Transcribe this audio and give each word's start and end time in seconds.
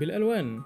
بالألوان. 0.00 0.60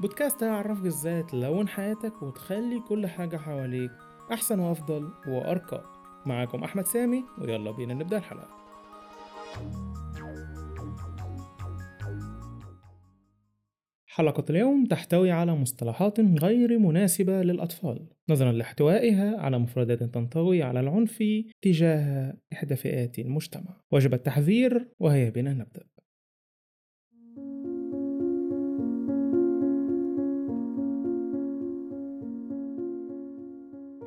بودكاست 0.00 0.42
هيعرفك 0.42 0.86
إزاي 0.86 1.22
تلون 1.22 1.68
حياتك 1.68 2.22
وتخلي 2.22 2.80
كل 2.80 3.06
حاجة 3.06 3.36
حواليك 3.36 3.90
أحسن 4.32 4.58
وأفضل 4.60 5.10
وأرقى. 5.28 5.84
معاكم 6.26 6.64
أحمد 6.64 6.86
سامي 6.86 7.24
ويلا 7.38 7.70
بينا 7.70 7.94
نبدأ 7.94 8.18
الحلقة. 8.18 8.48
حلقة 14.06 14.44
اليوم 14.50 14.84
تحتوي 14.84 15.30
على 15.30 15.54
مصطلحات 15.54 16.20
غير 16.20 16.78
مناسبة 16.78 17.42
للأطفال. 17.42 18.08
نظرا 18.28 18.52
لاحتوائها 18.52 19.40
على 19.40 19.58
مفردات 19.58 20.02
تنطوي 20.02 20.62
على 20.62 20.80
العنف 20.80 21.22
تجاه 21.62 22.34
إحدى 22.52 22.76
فئات 22.76 23.18
المجتمع. 23.18 23.80
وجب 23.90 24.14
التحذير 24.14 24.88
وهيا 24.98 25.30
بنا 25.30 25.54
نبدأ. 25.54 25.93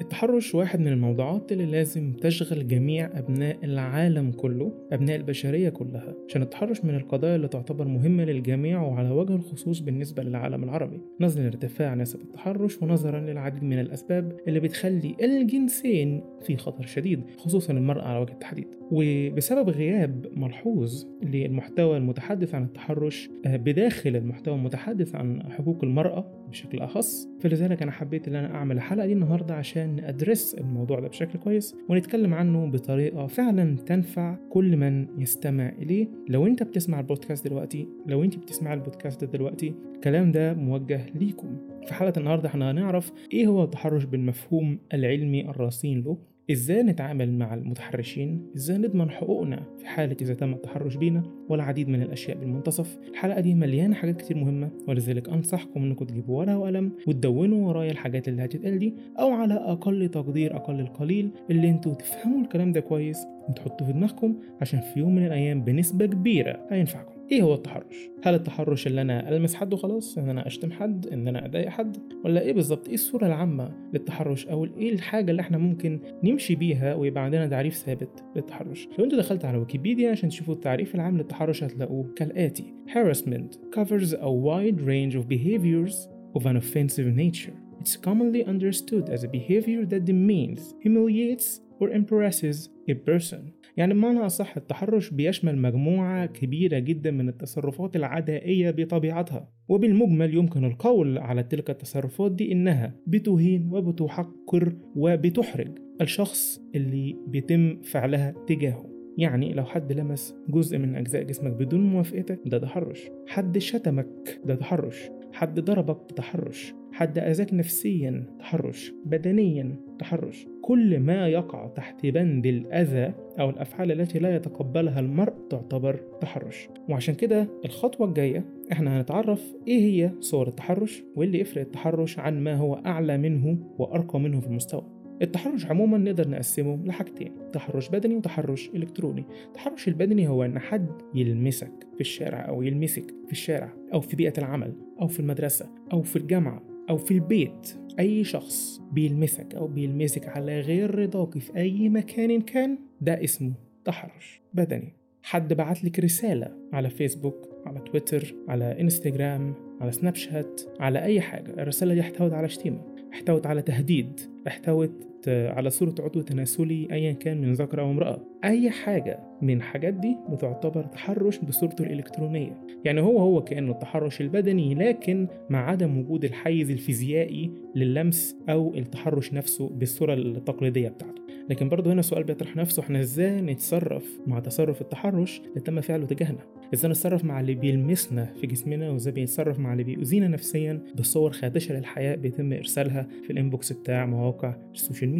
التحرش 0.08 0.56
واحد 0.56 0.80
من 0.80 0.88
الموضوعات 0.88 1.52
اللي 1.52 1.66
لازم 1.66 2.14
تشغل 2.14 2.68
جميع 2.68 3.20
أبناء 3.20 3.58
العالم 3.64 4.32
كله 4.32 4.72
أبناء 4.92 5.16
البشرية 5.16 5.70
كلها 5.70 6.14
عشان 6.30 6.42
التحرش 6.42 6.86
من 6.86 6.96
القضايا 6.96 7.36
اللي 7.36 7.48
تعتبر 7.48 7.88
مهمة 7.88 8.24
للجميع 8.24 8.82
وعلى 8.82 9.10
وجه 9.10 9.36
الخصوص 9.36 9.80
بالنسبة 9.80 10.24
للعالم 10.24 10.64
العربي. 10.64 11.02
نظرا 11.22 11.44
لارتفاع 11.44 11.96
نسب 11.96 12.22
التحرش 12.22 12.82
ونظرا 12.82 13.20
للعديد 13.20 13.64
من 13.64 13.80
الأسباب 13.80 14.38
اللي 14.48 14.60
بتخلي 14.60 15.16
الجنسين 15.22 16.24
في 16.42 16.58
خطر 16.58 16.86
شديد 16.86 17.22
خصوصا 17.38 17.74
المرأة 17.74 18.04
على 18.04 18.20
وجه 18.20 18.32
التحديد. 18.32 18.68
وبسبب 18.92 19.70
غياب 19.70 20.28
ملحوظ 20.36 21.06
للمحتوى 21.24 21.98
المتحدث 21.98 22.56
عن 22.56 22.64
التحرش 22.64 23.30
بداخل 23.46 24.16
المحتوى 24.16 24.56
المتحدث 24.56 25.16
عن 25.16 25.44
حقوق 25.52 25.84
المرأة 25.84 26.37
بشكل 26.50 26.80
أخص. 26.80 27.30
فلذلك 27.40 27.82
أنا 27.82 27.92
حبيت 27.92 28.28
إن 28.28 28.36
أنا 28.36 28.56
أعمل 28.56 28.76
الحلقة 28.76 29.06
دي 29.08 29.14
النهاردة 29.14 29.56
عشان 29.56 29.96
نأدرس 29.96 30.54
الموضوع 30.54 31.00
ده 31.00 31.08
بشكل 31.08 31.40
كويس 31.40 31.76
ونتكلم 31.90 32.34
عنه 32.34 32.66
بطريقة 32.66 33.28
فعلا 33.28 33.76
تنفع 33.86 34.38
كل 34.50 34.78
من 34.78 35.08
يستمع 35.22 35.70
إليه. 35.70 36.08
لو 36.30 36.48
أنت 36.48 36.64
بتسمع 36.64 37.00
البودكاست 37.00 37.48
دلوقتي 37.48 37.88
لو 38.06 38.24
أنت 38.24 38.38
بتسمع 38.38 38.74
البودكاست 38.74 39.24
ده 39.24 39.32
دلوقتي 39.32 39.74
الكلام 39.96 40.32
ده 40.32 40.54
موجه 40.54 41.06
ليكم. 41.16 41.58
في 41.88 41.94
حلقة 41.94 42.20
النهاردة 42.20 42.50
إحنا 42.50 42.72
هنعرف 42.72 43.12
إيه 43.34 43.48
هو 43.48 43.64
التحرش 43.64 44.04
بالمفهوم 44.04 44.80
العلمي 44.94 45.50
الرصين 45.50 46.02
له 46.04 46.18
إزاي 46.52 46.84
نتعامل 46.84 47.34
مع 47.38 47.54
المتحرشين؟ 47.54 48.52
إزاي 48.56 48.78
نضمن 48.78 49.10
حقوقنا 49.10 49.64
في 49.80 49.86
حالة 49.88 50.18
إذا 50.22 50.34
تم 50.34 50.54
التحرش 50.54 50.96
بينا 50.96 51.24
والعديد 51.50 51.90
من 51.90 52.02
الأشياء 52.02 52.38
بالمنتصف؟ 52.38 52.98
الحلقة 53.12 53.40
دي 53.42 53.54
مليانة 53.56 53.96
حاجات 53.96 54.18
كتير 54.22 54.38
مهمة 54.38 54.70
ولذلك 54.88 55.30
أنصحكم 55.30 55.84
إنكم 55.84 56.06
تجيبوا 56.06 56.38
ورقة 56.40 56.58
وقلم 56.58 56.92
وتدونوا 57.08 57.68
ورايا 57.68 57.92
الحاجات 57.92 58.28
اللي 58.28 58.46
هتتقال 58.46 58.80
دي 58.80 58.94
أو 59.20 59.30
على 59.32 59.54
أقل 59.54 60.10
تقدير 60.10 60.56
أقل 60.56 60.80
القليل 60.80 61.30
اللي 61.52 61.70
أنتوا 61.70 61.94
تفهموا 61.94 62.42
الكلام 62.42 62.72
ده 62.72 62.80
كويس 62.80 63.18
وتحطوه 63.50 63.88
في 63.88 63.94
دماغكم 63.94 64.36
عشان 64.62 64.80
في 64.80 65.00
يوم 65.00 65.16
من 65.16 65.26
الأيام 65.26 65.64
بنسبة 65.64 66.06
كبيرة 66.06 66.68
هينفعكم. 66.72 67.17
إيه 67.32 67.42
هو 67.42 67.54
التحرش؟ 67.54 68.10
هل 68.24 68.34
التحرش 68.34 68.88
اللي 68.88 69.02
أنا 69.02 69.30
ألمس 69.30 69.56
حد 69.56 69.74
وخلاص؟ 69.74 70.18
إن 70.18 70.30
أنا 70.30 70.48
أشتم 70.48 70.72
حد؟ 70.72 71.08
إن 71.08 71.28
أنا 71.28 71.46
أضايق 71.46 71.70
حد؟ 71.70 71.98
ولا 72.26 72.42
إيه 72.42 72.54
بالظبط؟ 72.54 72.88
إيه 72.88 72.94
الصورة 72.94 73.26
العامة 73.26 73.72
للتحرش؟ 73.94 74.48
أو 74.48 74.66
إيه 74.66 74.94
الحاجة 74.94 75.32
اللي 75.32 75.42
إحنا 75.42 75.58
ممكن 75.58 76.00
نمشي 76.24 76.56
بيها 76.56 76.96
ويبقى 76.96 77.24
عندنا 77.24 77.48
تعريف 77.48 77.74
ثابت 77.76 78.24
للتحرش؟ 78.36 78.88
لو 79.00 79.06
أنتوا 79.06 79.18
دخلت 79.18 79.46
على 79.46 79.58
ويكيبيديا 79.58 80.12
عشان 80.12 80.30
تشوفوا 80.30 80.54
التعريف 80.54 80.96
العام 80.96 81.18
للتحرش 81.18 81.64
هتلاقوه 81.64 82.14
كالآتي 82.16 82.74
harassment 82.90 83.78
covers 83.80 84.14
a 84.14 84.30
wide 84.48 84.80
range 84.82 85.16
of 85.20 85.24
behaviors 85.28 85.96
of 86.38 86.46
an 86.46 86.58
offensive 86.58 87.08
nature. 87.24 87.54
It's 87.82 87.96
commonly 88.08 88.44
understood 88.54 89.06
as 89.16 89.22
a 89.24 89.28
behavior 89.38 89.82
that 89.92 90.04
demeans, 90.12 90.62
humiliates, 90.86 91.48
or 91.82 91.88
impresses 91.90 92.70
a 92.92 92.94
person. 92.94 93.40
يعني 93.78 93.94
بمعنى 93.94 94.20
أصح 94.20 94.58
التحرش 94.58 95.10
بيشمل 95.10 95.58
مجموعة 95.58 96.26
كبيرة 96.26 96.80
جدا 96.80 97.12
من 97.12 97.30
التصرفات 97.30 97.96
العدائية 97.96 98.72
بطبيعتها. 98.72 99.50
وبالمجمل 99.70 100.36
يمكن 100.36 100.66
القول 100.66 101.18
على 101.18 101.44
تلك 101.44 101.70
التصرفات 101.70 102.32
دي 102.32 102.52
إنها 102.52 102.96
بتهين 103.08 103.70
وبتحقر 103.72 104.74
وبتحرج 104.96 105.72
الشخص 106.02 106.62
اللي 106.76 107.16
بيتم 107.28 107.82
فعلها 107.82 108.34
تجاهه. 108.48 108.90
يعني 109.18 109.54
لو 109.54 109.66
حد 109.66 109.94
لمس 109.94 110.36
جزء 110.50 110.78
من 110.78 110.96
أجزاء 110.96 111.24
جسمك 111.24 111.52
بدون 111.52 111.82
موافقتك 111.82 112.40
ده 112.46 112.58
تحرش. 112.58 113.10
حد 113.28 113.58
شتمك 113.58 114.40
ده 114.46 114.56
تحرش. 114.56 115.10
حد 115.34 115.60
ضربك 115.60 116.12
تحرش 116.12 116.74
حد 116.98 117.18
أذاك 117.18 117.54
نفسيا 117.54 118.24
تحرش 118.40 118.94
بدنيا 119.06 119.76
تحرش. 120.00 120.48
كل 120.62 121.00
ما 121.00 121.28
يقع 121.28 121.68
تحت 121.68 122.06
بند 122.06 122.46
الأذى 122.46 123.14
أو 123.40 123.50
الأفعال 123.50 123.92
التي 123.92 124.20
لا 124.20 124.36
يتقبلها 124.36 125.00
المرء 125.00 125.34
تعتبر 125.50 126.00
تحرش. 126.22 126.70
وعشان 126.90 127.16
كده 127.16 127.48
الخطوة 127.66 128.08
الجاية 128.08 128.46
إحنا 128.72 129.00
هنتعرف 129.00 129.56
إيه 129.68 129.80
هي 129.82 130.12
صور 130.20 130.48
التحرش 130.48 131.04
واللي 131.16 131.40
يفرق 131.40 131.62
التحرش 131.62 132.20
عن 132.20 132.40
ما 132.40 132.56
هو 132.56 132.74
أعلى 132.74 133.18
منه 133.18 133.58
وأرقى 133.78 134.20
منه 134.20 134.40
في 134.40 134.48
المستوى. 134.48 134.84
التحرش 135.22 135.66
عموما 135.66 135.98
نقدر 135.98 136.30
نقسمه 136.30 136.86
لحاجتين 136.86 137.32
تحرش 137.54 137.90
بدني 137.90 138.16
وتحرش 138.16 138.70
إلكتروني. 138.76 139.24
التحرش 139.48 139.88
البدني 139.88 140.28
هو 140.28 140.44
أن 140.44 140.60
حد 140.60 140.88
يلمسك 141.16 141.72
في 141.96 142.02
الشارع 142.02 142.48
أو 142.48 142.62
يلمسك 142.62 143.14
في 143.26 143.32
الشارع 143.32 143.74
أو 143.94 144.02
في 144.02 144.16
بيئة 144.16 144.34
العمل 144.38 144.74
أو 145.02 145.08
في 145.08 145.20
المدرسة 145.20 145.70
أو 145.94 146.02
في 146.02 146.16
الجامعة 146.16 146.64
أو 146.90 146.98
في 146.98 147.12
البيت. 147.14 147.78
أي 148.00 148.24
شخص 148.24 148.82
بيلمسك 148.92 149.56
أو 149.56 149.68
بيلمسك 149.68 150.28
على 150.28 150.60
غير 150.60 150.96
رضاك 150.96 151.38
في 151.38 151.58
أي 151.58 151.90
مكان 151.90 152.42
كان 152.42 152.78
ده 153.02 153.24
اسمه 153.24 153.54
تحرش 153.86 154.42
بدني. 154.54 154.94
حد 155.24 155.54
بعت 155.54 155.84
لك 155.84 156.00
رسالة 156.00 156.52
على 156.74 156.90
فيسبوك 156.90 157.50
على 157.66 157.80
تويتر 157.80 158.36
على 158.48 158.82
إنستجرام 158.82 159.54
على 159.82 159.92
سناب 159.92 160.16
شات 160.16 160.62
على 160.80 161.04
أي 161.04 161.22
حاجة 161.22 161.52
الرسالة 161.52 161.94
دي 161.94 162.02
احتوت 162.02 162.34
على 162.34 162.50
شتيمة 162.50 162.97
احتوت 163.14 163.46
على 163.46 163.62
تهديد 163.62 164.20
احتوت 164.48 164.92
على 165.30 165.70
صورة 165.70 165.96
عضو 166.00 166.22
تناسلي 166.22 166.88
أيا 166.92 167.12
كان 167.12 167.42
من 167.42 167.54
ذكر 167.54 167.82
أو 167.82 167.92
امرأة. 167.92 168.22
أي 168.44 168.70
حاجة 168.70 169.20
من 169.42 169.58
الحاجات 169.58 169.94
دي 169.94 170.18
بتعتبر 170.30 170.84
تحرش 170.84 171.38
بصورته 171.38 171.84
الإلكترونية. 171.84 172.58
يعني 172.86 173.02
هو 173.02 173.20
هو 173.20 173.44
كأنه 173.44 173.72
التحرش 173.72 174.22
البدني 174.22 174.76
لكن 174.76 175.28
مع 175.50 175.70
عدم 175.70 175.98
وجود 175.98 176.26
الحيز 176.26 176.72
الفيزيائي 176.72 177.52
للمس 177.76 178.36
أو 178.50 178.74
التحرش 178.76 179.34
نفسه 179.34 179.70
بالصورة 179.70 180.14
التقليدية 180.14 180.90
بتاعته. 180.90 181.22
لكن 181.50 181.70
برضه 181.70 181.94
هنا 181.94 182.02
سؤال 182.02 182.24
بيطرح 182.24 182.56
نفسه 182.56 182.82
إحنا 182.82 183.00
إزاي 183.00 183.42
نتصرف 183.42 184.20
مع 184.28 184.40
تصرف 184.40 184.82
التحرش 184.82 185.42
اللي 185.50 185.60
تم 185.60 185.82
فعله 185.82 186.06
تجاهنا؟ 186.06 186.40
إزاي 186.74 186.92
نتصرف 186.92 187.26
مع 187.26 187.40
اللي 187.40 187.56
بيلمسنا 187.56 188.34
في 188.42 188.48
جسمنا 188.48 188.90
وإزاي 188.90 189.14
بيتصرف 189.14 189.60
مع 189.60 189.72
اللي 189.74 189.84
بيؤذينا 189.84 190.28
نفسيا 190.28 190.82
بصور 190.96 191.32
خادشة 191.32 191.78
للحياء 191.78 192.16
بيتم 192.16 192.54
إرسالها 192.54 193.08
في 193.24 193.30
ال 193.34 193.40
inbox 193.40 193.74
بتاع 193.74 194.06
مواقع 194.06 194.56
ال 194.74 194.79
social 194.79 195.10
media 195.10 195.17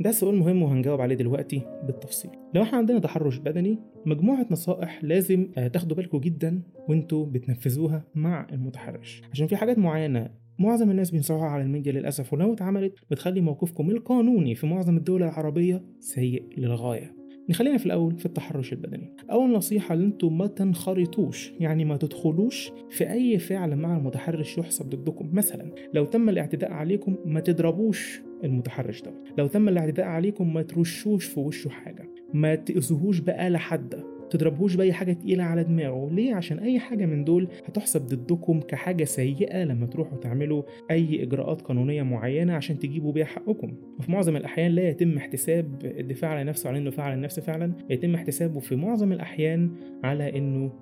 ده 0.00 0.10
سؤال 0.10 0.34
مهم 0.34 0.62
وهنجاوب 0.62 1.00
عليه 1.00 1.14
دلوقتي 1.14 1.62
بالتفصيل. 1.86 2.30
لو 2.54 2.62
إحنا 2.62 2.78
عندنا 2.78 2.98
تحرش 2.98 3.38
بدني 3.38 3.78
مجموعة 4.06 4.46
نصائح 4.50 5.04
لازم 5.04 5.46
تاخدوا 5.72 5.96
بالكم 5.96 6.18
جدا 6.18 6.62
وانتوا 6.88 7.26
بتنفذوها 7.26 8.04
مع 8.14 8.46
المتحرش. 8.52 9.22
عشان 9.32 9.46
في 9.46 9.56
حاجات 9.56 9.78
معينة 9.78 10.30
معظم 10.58 10.90
الناس 10.90 11.10
بينصحوها 11.10 11.46
على 11.46 11.62
الميديا 11.62 11.92
للأسف 11.92 12.32
ولو 12.32 12.52
اتعملت 12.52 12.94
بتخلي 13.10 13.40
موقفكم 13.40 13.90
القانوني 13.90 14.54
في 14.54 14.66
معظم 14.66 14.96
الدول 14.96 15.22
العربية 15.22 15.82
سيء 15.98 16.44
للغاية. 16.58 17.14
نخلينا 17.50 17.78
في 17.78 17.86
الأول 17.86 18.18
في 18.18 18.26
التحرش 18.26 18.72
البدني. 18.72 19.16
أول 19.30 19.52
نصيحة 19.52 19.94
إن 19.94 20.02
أنتم 20.02 20.38
ما 20.38 20.46
تنخرطوش 20.46 21.52
يعني 21.60 21.84
ما 21.84 21.96
تدخلوش 21.96 22.72
في 22.90 23.10
أي 23.10 23.38
فعل 23.38 23.76
مع 23.76 23.96
المتحرش 23.96 24.58
يحسب 24.58 24.90
ضدكم. 24.90 25.30
مثلا 25.32 25.74
لو 25.94 26.04
تم 26.04 26.28
الاعتداء 26.28 26.72
عليكم 26.72 27.16
ما 27.24 27.40
تضربوش 27.40 28.22
المتحرش 28.44 29.02
ده 29.02 29.10
لو 29.38 29.46
تم 29.46 29.68
الاعتداء 29.68 30.06
عليكم 30.06 30.54
ما 30.54 30.62
ترشوش 30.62 31.24
في 31.24 31.40
وشه 31.40 31.68
حاجة. 31.68 32.08
ما 32.34 32.54
تأذوهوش 32.54 33.20
بآلة 33.20 33.58
حادة 33.58 34.04
تضربهوش 34.30 34.74
بأي 34.74 34.92
حاجة 34.92 35.12
تقيلة 35.12 35.44
على 35.44 35.64
دماغه. 35.64 36.10
ليه؟ 36.12 36.34
عشان 36.34 36.58
أي 36.58 36.78
حاجة 36.78 37.06
من 37.06 37.24
دول 37.24 37.48
هتحسب 37.66 38.06
ضدكم 38.06 38.60
كحاجة 38.60 39.04
سيئة 39.04 39.64
لما 39.64 39.86
تروحوا 39.86 40.18
تعملوا 40.18 40.62
أي 40.90 41.22
إجراءات 41.22 41.62
قانونية 41.62 42.02
معينة 42.02 42.52
عشان 42.52 42.78
تجيبوا 42.78 43.12
بيها 43.12 43.24
حقكم. 43.24 43.72
وفي 43.98 44.12
معظم 44.12 44.36
الأحيان 44.36 44.70
لا 44.70 44.88
يتم 44.88 45.16
احتساب 45.16 45.74
الدفاع 45.84 46.30
عن 46.30 46.46
نفسه 46.46 46.68
على 46.68 46.78
إنه 46.78 46.90
فعل 46.90 47.12
النفس 47.14 47.40
فعلا. 47.40 47.72
يتم 47.90 48.14
احتسابه 48.14 48.60
في 48.60 48.76
معظم 48.76 49.12
الأحيان 49.12 49.70
على 50.04 50.38
إنه 50.38 50.72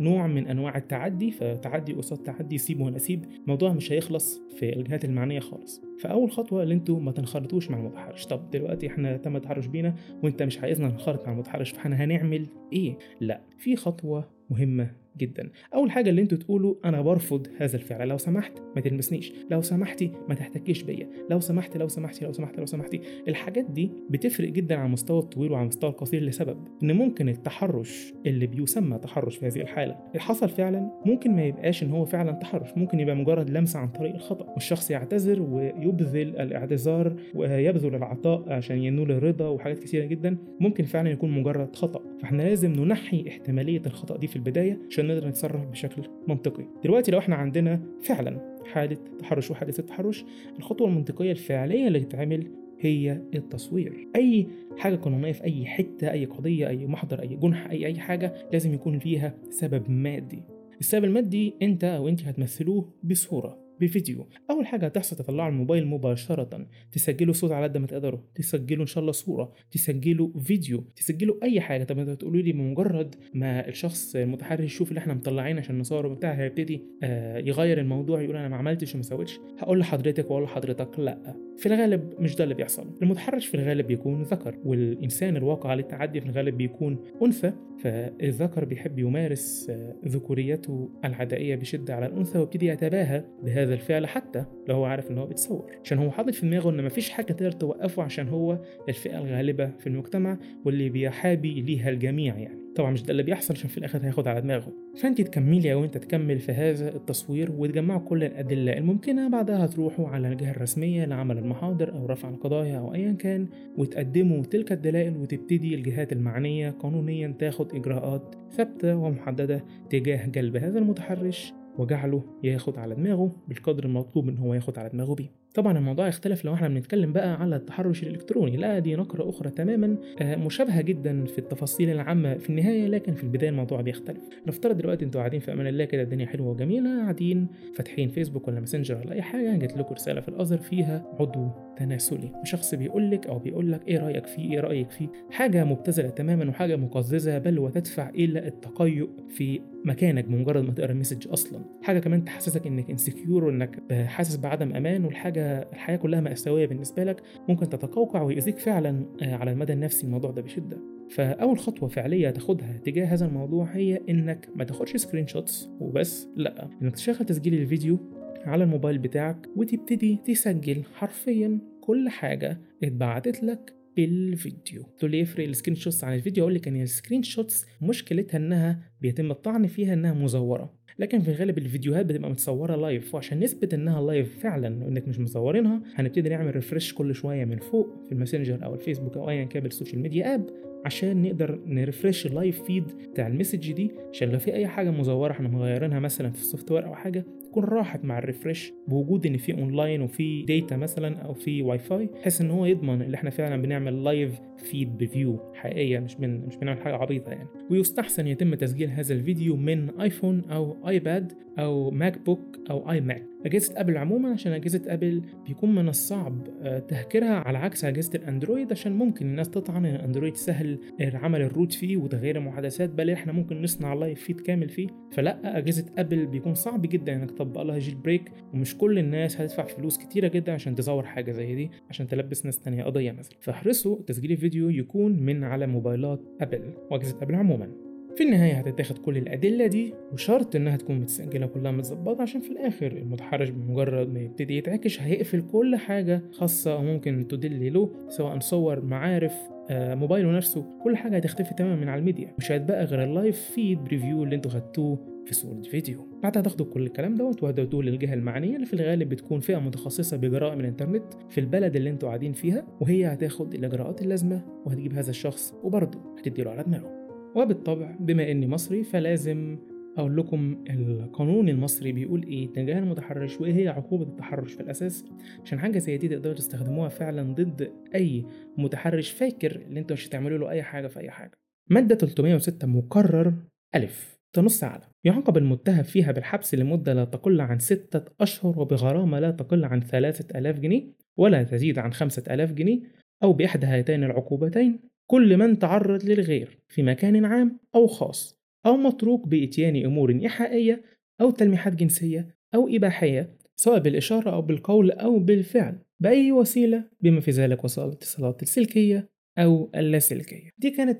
نوع 0.00 0.26
من 0.26 0.46
أنواع 0.46 0.76
التعدي 0.76 1.30
فتعدي 1.30 1.92
قصاد 1.92 2.18
تعدي 2.18 2.58
سيب 2.58 2.80
ونسيب 2.80 3.24
الموضوع 3.42 3.72
مش 3.72 3.92
هيخلص 3.92 4.40
في 4.58 4.76
الجهات 4.76 5.04
المعنية 5.04 5.40
خالص. 5.40 5.82
فأول 6.00 6.30
خطوة 6.30 6.62
اللي 6.62 6.74
أنتوا 6.74 7.00
ما 7.00 7.12
تنخرطوش 7.12 7.70
مع 7.70 7.78
المتحرش. 7.78 8.26
طب 8.26 8.50
دلوقتي 8.50 8.86
إحنا 8.86 9.16
تم 9.16 9.36
التحرش 9.36 9.66
بينا 9.66 9.94
وانت 10.22 10.42
مش 10.42 10.58
عايزنا 10.58 10.88
ننخرط 10.88 11.26
مع 11.26 11.32
المتحرش 11.32 11.70
فاحنا 11.70 12.04
هنعمل 12.04 12.46
إيه؟ 12.72 12.98
لا 13.20 13.40
في 13.58 13.76
خطوة 13.76 14.28
مهمة 14.50 14.90
جدا. 15.20 15.50
أول 15.74 15.90
حاجة 15.90 16.10
اللي 16.10 16.22
أنتوا 16.22 16.38
تقولوا 16.38 16.74
أنا 16.84 17.00
برفض 17.02 17.46
هذا 17.58 17.76
الفعل. 17.76 18.08
لو 18.08 18.18
سمحت 18.18 18.52
ما 18.76 18.80
تلمسنيش. 18.80 19.32
لو 19.50 19.60
سمحتي 19.60 20.12
ما 20.28 20.34
تحتكيش 20.34 20.82
بيا. 20.82 21.08
لو 21.30 21.40
سمحت 21.40 21.76
لو 21.76 21.88
سمحتي 21.88 22.24
لو 22.24 22.32
سمحت 22.32 22.58
لو 22.58 22.66
سمحتي. 22.66 23.00
الحاجات 23.28 23.70
دي 23.70 23.90
بتفرق 24.10 24.48
جدا 24.48 24.74
على 24.74 24.86
المستوى 24.86 25.18
الطويل 25.18 25.52
وعلى 25.52 25.62
المستوى 25.62 25.90
القصير 25.90 26.22
لسبب 26.22 26.68
إن 26.82 26.92
ممكن 26.92 27.28
التحرش 27.28 28.14
اللي 28.26 28.46
بيسمى 28.46 28.98
تحرش 28.98 29.36
في 29.36 29.46
هذه 29.46 29.60
الحالة. 29.60 29.96
اللي 30.08 30.20
حصل 30.20 30.48
فعلا 30.48 30.90
ممكن 31.06 31.36
ما 31.36 31.42
يبقاش 31.44 31.82
إن 31.82 31.90
هو 31.90 32.04
فعلا 32.04 32.32
تحرش. 32.32 32.68
ممكن 32.76 33.00
يبقى 33.00 33.16
مجرد 33.16 33.50
لمسه 33.50 33.78
عن 33.78 33.88
طريق 33.88 34.14
الخطأ. 34.14 34.50
والشخص 34.52 34.90
يعتذر 34.90 35.42
ويبذل 35.42 36.36
الاعتذار 36.36 37.16
ويبذل 37.34 37.94
العطاء 37.94 38.52
عشان 38.52 38.78
ينول 38.78 39.12
الرضا 39.12 39.48
وحاجات 39.48 39.78
كثيرة 39.78 40.04
جدا. 40.04 40.36
ممكن 40.60 40.84
فعلا 40.84 41.10
يكون 41.10 41.30
مجرد 41.30 41.76
خطأ. 41.76 42.02
فإحنا 42.20 42.42
لازم 42.42 42.72
ننحي 42.72 43.24
احتمالية 43.28 43.82
الخطأ 43.86 44.16
دي 44.16 44.26
في 44.26 44.36
البداية 44.36 44.78
عشان 44.90 45.09
نقدر 45.14 45.28
نتصرف 45.28 45.66
بشكل 45.66 46.02
منطقي. 46.28 46.64
دلوقتي 46.84 47.10
لو 47.10 47.18
إحنا 47.18 47.36
عندنا 47.36 47.80
فعلا 48.00 48.56
حالة 48.64 48.98
تحرش 49.18 49.50
وحادثه 49.50 49.82
تحرش 49.82 50.24
الخطوة 50.58 50.88
المنطقية 50.88 51.30
الفعلية 51.30 51.88
اللي 51.88 52.00
تتعمل 52.00 52.46
هي 52.80 53.22
التصوير. 53.34 54.08
أي 54.16 54.46
حاجة 54.78 54.96
قانونية 54.96 55.32
في 55.32 55.44
أي 55.44 55.66
حتة 55.66 56.10
أي 56.10 56.24
قضية 56.24 56.68
أي 56.68 56.86
محضر 56.86 57.22
أي 57.22 57.36
جنح 57.36 57.70
أي 57.70 57.86
أي 57.86 57.98
حاجة 57.98 58.34
لازم 58.52 58.74
يكون 58.74 58.98
فيها 58.98 59.34
سبب 59.50 59.90
مادي. 59.90 60.42
السبب 60.80 61.04
المادي 61.04 61.54
أنت 61.62 61.84
أو 61.84 62.08
انت 62.08 62.22
هتمثلوه 62.24 62.92
بصورة. 63.04 63.58
بفيديو. 63.80 64.28
أول 64.50 64.66
حاجة 64.66 64.86
هتحصل 64.86 65.16
تطلعوا 65.16 65.48
الموبايل 65.48 65.86
مباشرة. 65.86 66.66
تسجلوا 66.92 67.32
صوت 67.34 67.52
على 67.52 67.64
قد 67.64 67.76
ما 67.76 67.86
تقدروا. 67.86 68.20
تسجلوا 68.34 68.82
إن 68.82 68.86
شاء 68.86 69.00
الله 69.00 69.12
صورة. 69.12 69.52
تسجلوا 69.70 70.40
فيديو. 70.40 70.84
تسجلوا 70.96 71.36
أي 71.42 71.60
حاجة. 71.60 71.84
طب 71.84 71.98
أنتوا 71.98 72.14
تقولوا 72.14 72.42
لي 72.42 72.52
بمجرد 72.52 73.14
ما 73.34 73.68
الشخص 73.68 74.16
المتحرش 74.16 74.64
يشوف 74.64 74.88
اللي 74.88 74.98
إحنا 74.98 75.14
مطلعين 75.14 75.58
عشان 75.58 75.78
نصوره 75.78 76.08
بتاع 76.08 76.32
هيبتدي 76.32 76.84
آه 77.02 77.38
يغير 77.38 77.80
الموضوع 77.80 78.22
يقول 78.22 78.36
أنا 78.36 78.48
ما 78.48 78.56
عملتش 78.56 78.94
وما 78.94 79.02
سويتش. 79.02 79.38
هقول 79.58 79.78
لحضرتك 79.78 80.30
وأقول 80.30 80.44
لحضرتك 80.44 80.98
لأ. 80.98 81.49
في 81.60 81.66
الغالب 81.66 82.14
مش 82.18 82.36
ده 82.36 82.44
اللي 82.44 82.54
بيحصل. 82.54 82.86
المتحرش 83.02 83.46
في 83.46 83.54
الغالب 83.54 83.86
بيكون 83.86 84.22
ذكر 84.22 84.54
والإنسان 84.64 85.36
الواقع 85.36 85.70
عليه 85.70 85.82
التعدي 85.82 86.20
في 86.20 86.26
الغالب 86.26 86.56
بيكون 86.56 86.98
أنثى. 87.22 87.52
فالذكر 87.78 88.64
بيحب 88.64 88.98
يمارس 88.98 89.72
ذكوريته 90.06 90.90
العدائية 91.04 91.56
بشدة 91.56 91.94
على 91.94 92.06
الأنثى 92.06 92.38
ويبتدي 92.38 92.66
يتباهى 92.66 93.24
بهذا 93.42 93.74
الفعل 93.74 94.06
حتى 94.06 94.44
لو 94.68 94.74
هو 94.74 94.84
عارف 94.84 95.10
إن 95.10 95.18
هو 95.18 95.26
بيتصور. 95.26 95.70
عشان 95.84 95.98
هو 95.98 96.10
حاطط 96.10 96.34
في 96.34 96.46
دماغه 96.46 96.70
إن 96.70 96.84
مفيش 96.84 97.10
حاجة 97.10 97.32
تقدر 97.32 97.50
توقفه 97.52 98.02
عشان 98.02 98.28
هو 98.28 98.58
الفئة 98.88 99.18
الغالبة 99.18 99.70
في 99.78 99.86
المجتمع 99.86 100.38
واللي 100.64 100.88
بيحابي 100.88 101.60
ليها 101.60 101.90
الجميع 101.90 102.38
يعني. 102.38 102.59
طبعا 102.76 102.90
مش 102.90 103.02
ده 103.02 103.10
اللي 103.10 103.22
بيحصل 103.22 103.54
عشان 103.54 103.68
في 103.68 103.78
الآخر 103.78 104.04
هياخد 104.04 104.28
على 104.28 104.40
دماغه. 104.40 104.72
فأنت 104.96 105.20
تكملي 105.20 105.72
أو 105.72 105.84
أنت 105.84 105.98
تكمل 105.98 106.38
في 106.38 106.52
هذا 106.52 106.96
التصوير 106.96 107.52
وتجمعوا 107.58 108.00
كل 108.00 108.24
الأدلة 108.24 108.78
الممكنة 108.78 109.28
بعدها 109.28 109.64
هتروحوا 109.64 110.08
على 110.08 110.28
الجهة 110.28 110.50
الرسمية 110.50 111.04
لعمل 111.04 111.38
المحاضر 111.38 111.92
أو 111.92 112.06
رفع 112.06 112.28
القضايا 112.28 112.78
أو 112.78 112.94
ايا 112.94 113.12
كان 113.12 113.48
وتقدموا 113.78 114.42
تلك 114.42 114.72
الدلائل 114.72 115.16
وتبتدي 115.16 115.74
الجهات 115.74 116.12
المعنية 116.12 116.70
قانونيا 116.70 117.34
تاخد 117.38 117.74
إجراءات 117.74 118.34
ثابتة 118.52 118.96
ومحددة 118.96 119.64
تجاه 119.90 120.26
جلب 120.26 120.56
هذا 120.56 120.78
المتحرش 120.78 121.52
وجعله 121.78 122.22
ياخد 122.42 122.78
على 122.78 122.94
دماغه 122.94 123.32
بالقدر 123.48 123.84
المطلوب 123.84 124.28
إن 124.28 124.38
هو 124.38 124.54
ياخد 124.54 124.78
على 124.78 124.88
دماغه 124.88 125.14
بيه. 125.14 125.39
طبعا 125.54 125.78
الموضوع 125.78 126.08
يختلف 126.08 126.44
لو 126.44 126.54
إحنا 126.54 126.68
بنتكلم 126.68 127.12
بقى 127.12 127.34
على 127.34 127.56
التحرش 127.56 128.02
الإلكتروني. 128.02 128.56
لا 128.56 128.78
دي 128.78 128.96
نقرة 128.96 129.28
أخرى 129.30 129.50
تماما 129.50 129.96
مشابهة 130.22 130.80
جدا 130.82 131.24
في 131.24 131.38
التفاصيل 131.38 131.90
العامة 131.90 132.34
في 132.38 132.50
النهاية 132.50 132.86
لكن 132.86 133.14
في 133.14 133.24
البداية 133.24 133.50
الموضوع 133.50 133.80
بيختلف. 133.80 134.20
نفترض 134.46 134.76
دلوقتي 134.76 135.04
أنتوا 135.04 135.20
قاعدين 135.20 135.40
في 135.40 135.52
أمان 135.52 135.66
الله 135.66 135.84
كده 135.84 136.02
الدنيا 136.02 136.26
حلوة 136.26 136.48
وجميلة 136.48 137.00
قاعدين 137.02 137.48
فاتحين 137.74 138.08
فيسبوك 138.08 138.48
ولا 138.48 138.60
ماسنجر 138.60 138.96
ولا 138.98 139.12
أي 139.12 139.22
حاجة 139.22 139.56
جات 139.56 139.76
لكم 139.76 139.94
رسالة 139.94 140.20
في 140.20 140.28
الازر 140.28 140.58
فيها 140.58 141.04
عضو 141.20 141.48
تناسلي. 141.80 142.32
وشخص 142.42 142.74
بيقول 142.74 143.10
لك 143.10 143.26
أو 143.26 143.38
بيقول 143.38 143.72
لك 143.72 143.88
إيه 143.88 143.98
رأيك 143.98 144.26
فيه 144.26 144.52
إيه 144.52 144.60
رأيك 144.60 144.90
فيه. 144.90 145.08
حاجة 145.30 145.64
مبتذلة 145.64 146.08
تماما 146.08 146.48
وحاجة 146.48 146.76
مقززة 146.76 147.38
بل 147.38 147.58
وتدفع 147.58 148.08
إلى 148.08 148.46
التقيؤ 148.46 149.08
في 149.28 149.60
مكانك 149.84 150.24
بمجرد 150.24 150.64
ما 150.64 150.72
تقرأ 150.72 150.92
ال 150.92 150.96
message 150.96 151.28
أصلا. 151.28 151.64
حاجة 151.82 151.98
كمان 151.98 152.24
تحسسك 152.24 152.66
إنك 152.66 152.90
insecure 152.90 153.44
وانك 153.44 153.92
حاسس 153.92 154.36
بعدم 154.36 154.74
أمان 154.74 155.04
والحاجة 155.04 155.68
الحياة 155.72 155.96
كلها 155.96 156.20
مأساوية 156.20 156.66
بالنسبة 156.66 157.04
لك. 157.04 157.22
ممكن 157.48 157.68
تتقوقع 157.68 158.22
ويأذيك 158.22 158.58
فعلا 158.58 159.04
على 159.22 159.52
المدى 159.52 159.72
النفسي 159.72 160.06
الموضوع 160.06 160.30
ده 160.30 160.42
بشدة. 160.42 160.78
فأول 161.10 161.58
خطوة 161.58 161.88
فعلية 161.88 162.30
تاخدها 162.30 162.80
تجاه 162.84 163.06
هذا 163.06 163.26
الموضوع 163.26 163.64
هي 163.64 164.00
إنك 164.08 164.48
ما 164.54 164.64
تاخدش 164.64 164.96
screenshots 164.96 165.70
وبس 165.80 166.28
لأ. 166.36 166.68
انك 166.82 166.94
تشغل 166.94 167.26
تسجيل 167.26 167.54
الفيديو 167.54 167.98
على 168.44 168.64
الموبايل 168.64 168.98
بتاعك 168.98 169.46
وتبتدي 169.56 170.18
تسجل 170.24 170.82
حرفيا 170.94 171.58
كل 171.90 172.08
حاجة 172.08 172.60
اتبعتت 172.84 173.42
لك 173.42 173.74
بالفيديو. 173.96 174.82
تقول 174.98 175.10
لي 175.10 175.18
يفرق 175.20 175.46
ال 175.48 175.76
screenshots 175.76 176.04
عن 176.04 176.14
الفيديو. 176.14 176.44
أقول 176.44 176.54
لك 176.54 176.68
إن 176.68 176.82
ال 176.82 177.22
screenshots 177.22 177.66
مشكلتها 177.82 178.38
إنها 178.38 178.82
بيتم 179.00 179.30
الطعن 179.30 179.66
فيها 179.66 179.92
إنها 179.94 180.12
مزورة. 180.14 180.74
لكن 180.98 181.20
في 181.20 181.28
الغالب 181.30 181.58
الفيديوهات 181.58 182.06
بتبقى 182.06 182.30
متصورة 182.30 182.76
live 182.76 183.14
وعشان 183.14 183.40
نثبت 183.40 183.74
إنها 183.74 184.02
live 184.02 184.38
فعلا 184.38 184.84
وإنك 184.84 185.08
مش 185.08 185.18
مصورينها 185.20 185.82
هنبتدي 185.94 186.28
نعمل 186.28 186.54
refresh 186.54 186.92
كل 186.92 187.14
شوية 187.14 187.44
من 187.44 187.58
فوق 187.58 188.06
في 188.06 188.12
الماسنجر 188.12 188.64
أو 188.64 188.74
الفيسبوك 188.74 189.16
أو 189.16 189.30
ايا 189.30 189.44
كان 189.44 189.66
ال 189.66 189.71
social 189.71 190.02
media 190.02 190.34
app 190.34 190.46
عشان 190.84 191.22
نقدر 191.22 191.60
نرفرش 191.66 192.26
ال 192.26 192.33
live 192.33 192.62
feed 192.62 192.84
بتاع 193.12 193.26
ال 193.26 193.32
message 193.32 193.72
دي. 193.72 193.90
عشان 194.10 194.28
لو 194.28 194.38
في 194.38 194.54
أي 194.54 194.66
حاجة 194.66 194.90
مزورة 194.90 195.32
إحنا 195.32 195.48
مغيرينها 195.48 196.00
مثلا 196.00 196.30
في 196.30 196.38
ال 196.40 196.70
software 196.70 196.86
أو 196.86 196.94
حاجة 196.94 197.24
تكون 197.50 197.64
راحت 197.64 198.04
مع 198.04 198.18
ال 198.18 198.25
refresh 198.25 198.72
بوجود 198.88 199.26
إن 199.26 199.36
في 199.36 199.52
اونلاين 199.52 200.02
وفي 200.02 200.42
data 200.42 200.76
مثلا 200.76 201.16
أو 201.18 201.34
في 201.34 201.62
واي 201.62 201.78
فاي 201.78 202.06
بحيث 202.06 202.40
إن 202.40 202.50
هو 202.50 202.66
يضمن 202.66 203.02
إن 203.02 203.14
إحنا 203.14 203.30
فعلا 203.30 203.62
بنعمل 203.62 204.04
live 204.04 204.40
feed 204.58 204.96
preview 204.96 205.38
حقيقيه 205.54 205.98
مش 205.98 206.20
من 206.20 206.46
مش 206.46 206.56
بنعمل 206.56 206.80
حاجة 206.80 206.94
عبيطة 206.94 207.30
يعني. 207.32 207.48
ويستحسن 207.70 208.26
يتم 208.26 208.54
تسجيل 208.54 208.90
هذا 208.90 209.14
الفيديو 209.14 209.56
من 209.56 210.00
ايفون 210.00 210.42
أو 210.50 210.88
ايباد 210.88 211.32
أو 211.58 211.90
ماك 211.90 212.18
بوك 212.26 212.58
أو 212.70 212.90
اي 212.90 213.00
ماك 213.00 213.22
أجهزة 213.46 213.80
ابل 213.80 213.96
عموما 213.96 214.30
عشان 214.30 214.52
أجهزة 214.52 214.82
ابل 214.86 215.22
بيكون 215.46 215.74
من 215.74 215.88
الصعب 215.88 216.42
تهكيرها 216.88 217.34
على 217.34 217.58
عكس 217.58 217.84
أجهزة 217.84 218.10
الأندرويد 218.14 218.72
عشان 218.72 218.92
ممكن 218.92 219.26
الناس 219.26 219.50
تطعن 219.50 219.84
إن 219.86 219.94
الأندرويد 219.94 220.36
سهل 220.36 220.78
عمل 221.00 221.42
ال 221.42 221.48
root 221.48 221.72
فيه 221.72 221.96
وتغيير 221.96 222.36
المحادثات 222.36 222.90
بل 222.90 223.10
إحنا 223.10 223.32
ممكن 223.32 223.62
نصنع 223.62 223.94
live 223.94 224.20
feed 224.20 224.40
كامل 224.40 224.68
فيه. 224.68 224.88
فلا 225.12 225.58
أجهزة 225.58 225.84
ابل 225.98 226.26
بيكون 226.26 226.54
صعب 226.54 226.82
جدا 226.82 227.14
إنك 227.16 227.30
تطبق 227.40 227.62
لها 227.62 227.78
jailbreak 227.78 228.32
ومش 228.54 228.76
كل 228.78 228.98
الناس 228.98 229.40
هتدفع 229.40 229.64
فلوس 229.64 229.98
كتيرة 229.98 230.28
جدا 230.28 230.52
عشان 230.52 230.74
تزور 230.74 231.02
حاجة 231.02 231.32
زي 231.32 231.54
دي 231.54 231.70
عشان 231.90 232.06
تلبس 232.06 232.44
ناس 232.46 232.58
تانية 232.60 232.84
قضية 232.84 233.12
مثلا. 233.12 233.36
فاحرصوا 233.40 233.96
تسجيل 234.06 234.32
الفيديو 234.32 234.70
يكون 234.70 235.12
من 235.22 235.44
على 235.44 235.66
موبايلات 235.66 236.20
أبل 236.40 236.62
وأجهزة 236.90 237.16
أبل 237.22 237.34
عموما. 237.34 237.68
في 238.16 238.22
النهاية 238.24 238.52
هتتاخد 238.52 238.98
كل 238.98 239.16
الأدلة 239.16 239.66
دي 239.66 239.94
وشرط 240.12 240.56
إنها 240.56 240.76
تكون 240.76 241.00
متسجلة 241.00 241.46
كلها 241.46 241.72
متظبطة 241.72 242.22
عشان 242.22 242.40
في 242.40 242.50
الآخر 242.50 242.86
المتحرش 242.86 243.48
بمجرد 243.48 244.12
ما 244.14 244.20
يبتدي 244.20 244.56
يتعكش 244.56 245.00
هيقفل 245.02 245.40
كل 245.52 245.76
حاجة 245.76 246.22
خاصة 246.32 246.82
ممكن 246.82 247.26
تدل 247.28 247.72
له 247.72 247.90
سواء 248.08 248.38
صور 248.38 248.80
معارف 248.84 249.34
آه 249.70 249.94
موبايله 249.94 250.36
نفسه. 250.36 250.64
كل 250.84 250.96
حاجة 250.96 251.16
هتختفي 251.16 251.54
تماما 251.54 251.76
من 251.76 251.88
على 251.88 251.98
الميديا. 251.98 252.34
مش 252.38 252.52
هيتبقى 252.52 252.84
غير 252.84 253.04
ال 253.04 253.11
live 253.11 253.40
feed 253.40 253.84
preview 253.84 254.24
اللي 254.24 254.36
أنتوا 254.36 254.50
خدتوه 254.50 255.19
في 255.30 255.36
صورة 255.36 255.62
فيديو 255.62 256.06
بعدها 256.22 256.42
تاخدوا 256.42 256.66
كل 256.66 256.82
الكلام 256.82 257.14
دوت 257.14 257.42
وهتودوه 257.42 257.82
للجهة 257.82 258.14
المعنية 258.14 258.54
اللي 258.56 258.66
في 258.66 258.74
الغالب 258.74 259.08
بتكون 259.08 259.40
فئة 259.40 259.58
متخصصة 259.58 260.16
بجرائم 260.16 260.60
الإنترنت 260.60 261.04
في 261.28 261.40
البلد 261.40 261.76
اللي 261.76 261.90
أنتوا 261.90 262.08
قاعدين 262.08 262.32
فيها 262.32 262.66
وهي 262.80 263.06
هتاخد 263.06 263.54
الإجراءات 263.54 264.02
اللازمة 264.02 264.62
وهتجيب 264.66 264.92
هذا 264.94 265.10
الشخص 265.10 265.54
وبرضه 265.62 265.98
هتديله 266.18 266.50
على 266.50 266.62
دماغه. 266.62 266.90
وبالطبع 267.36 267.96
بما 268.00 268.30
إني 268.30 268.46
مصري 268.48 268.84
فلازم 268.84 269.58
أقول 269.96 270.16
لكم 270.16 270.64
القانون 270.70 271.48
المصري 271.48 271.92
بيقول 271.92 272.22
إيه؟ 272.22 272.52
تجاه 272.52 272.78
المتحرش 272.78 273.40
وإيه 273.40 273.54
هي 273.54 273.68
عقوبة 273.68 274.04
التحرش 274.04 274.52
في 274.52 274.60
الأساس؟ 274.60 275.04
عشان 275.44 275.58
حاجة 275.58 275.78
زي 275.78 275.96
دي 275.96 276.08
تقدروا 276.08 276.34
تستخدموها 276.34 276.88
فعلا 276.88 277.22
ضد 277.34 277.72
أي 277.94 278.24
متحرش 278.58 279.10
فاكر 279.10 279.56
اللي 279.56 279.80
أنتوا 279.80 279.96
مش 279.96 280.08
هتعملوا 280.08 280.38
له 280.38 280.50
أي 280.50 280.62
حاجة 280.62 280.86
في 280.86 281.00
أي 281.00 281.10
حاجة. 281.10 281.38
مادة 281.68 281.94
306 281.94 282.66
مقرر 282.66 283.34
ألف. 283.74 284.19
تنص 284.32 284.64
على 284.64 284.82
يعاقب 285.04 285.36
المتهم 285.36 285.82
فيها 285.82 286.12
بالحبس 286.12 286.54
لمدة 286.54 286.92
لا 286.92 287.04
تقل 287.04 287.40
عن 287.40 287.58
ستة 287.58 288.12
أشهر 288.20 288.60
وبغرامة 288.60 289.20
لا 289.20 289.30
تقل 289.30 289.64
عن 289.64 289.80
ثلاثة 289.80 290.38
ألاف 290.38 290.58
جنيه 290.58 290.82
ولا 291.16 291.42
تزيد 291.42 291.78
عن 291.78 291.92
خمسة 291.92 292.34
ألاف 292.34 292.52
جنيه 292.52 292.80
أو 293.22 293.32
بإحدى 293.32 293.66
هاتين 293.66 294.04
العقوبتين 294.04 294.80
كل 295.06 295.36
من 295.36 295.58
تعرض 295.58 296.04
للغير 296.04 296.58
في 296.68 296.82
مكان 296.82 297.24
عام 297.24 297.58
أو 297.74 297.86
خاص 297.86 298.40
أو 298.66 298.76
متروك 298.76 299.28
بإتيان 299.28 299.84
أمور 299.84 300.10
إيحائية 300.10 300.82
أو 301.20 301.30
تلميحات 301.30 301.74
جنسية 301.74 302.36
أو 302.54 302.68
إباحية 302.68 303.36
سواء 303.56 303.78
بالإشارة 303.78 304.30
أو 304.30 304.42
بالقول 304.42 304.90
أو 304.90 305.18
بالفعل 305.18 305.78
بأي 306.00 306.32
وسيلة 306.32 306.84
بما 307.00 307.20
في 307.20 307.30
ذلك 307.30 307.64
وسائل 307.64 307.88
الاتصالات 307.88 308.42
السلكية 308.42 309.08
أو 309.38 309.70
اللاسلكية. 309.74 310.50
دي 310.58 310.70
كانت 310.70 310.98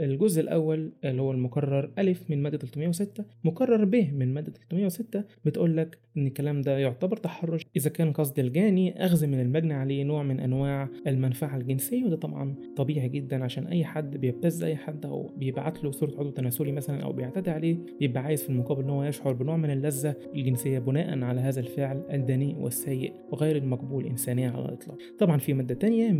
الجزء 0.00 0.40
الأول 0.40 0.92
اللي 1.04 1.22
هو 1.22 1.30
المكرر 1.32 1.90
ألف 1.98 2.30
من 2.30 2.42
مادة 2.42 2.58
306 2.58 3.24
مكرر 3.44 3.84
ب 3.84 3.94
من 3.96 4.34
مادة 4.34 4.52
306 4.70 5.24
بتقول 5.44 5.76
لك 5.76 5.98
إن 6.16 6.26
الكلام 6.26 6.60
ده 6.60 6.78
يعتبر 6.78 7.16
تحرش. 7.16 7.62
إذا 7.76 7.90
كان 7.90 8.12
قصد 8.12 8.38
الجاني 8.38 9.04
أخذ 9.04 9.26
من 9.26 9.40
المجني 9.40 9.74
عليه 9.74 10.04
نوع 10.04 10.22
من 10.22 10.40
أنواع 10.40 10.88
المنفعة 11.06 11.56
الجنسية 11.56 12.04
وده 12.04 12.16
طبعا 12.16 12.54
طبيعي 12.76 13.08
جدا 13.08 13.44
عشان 13.44 13.66
أي 13.66 13.84
حد 13.84 14.16
بيبتز 14.16 14.62
أي 14.62 14.76
حد 14.76 15.06
أو 15.06 15.26
بيبعت 15.36 15.84
له 15.84 15.90
صورة 15.90 16.10
عضو 16.18 16.30
تناسلي 16.30 16.72
مثلا 16.72 17.02
أو 17.02 17.12
بيعتدي 17.12 17.50
عليه 17.50 17.78
بيبقى 18.00 18.22
عايز 18.22 18.42
في 18.42 18.48
المقابل 18.50 18.82
إن 18.82 18.90
هو 18.90 19.04
يشعر 19.04 19.32
بنوع 19.32 19.56
من 19.56 19.70
اللذة 19.70 20.14
الجنسية 20.34 20.78
بناء 20.78 21.22
على 21.24 21.40
هذا 21.40 21.60
الفعل 21.60 22.02
الدنيء 22.12 22.56
والسيء 22.58 23.12
وغير 23.32 23.56
المقبول 23.56 24.06
إنسانيا 24.06 24.50
على 24.50 24.64
الإطلاق. 24.64 24.98
طبعا 25.18 25.38
في 25.38 25.52
مادة 25.54 25.74
تانية 25.74 26.12